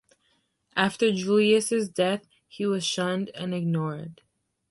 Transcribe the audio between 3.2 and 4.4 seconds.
and ignored.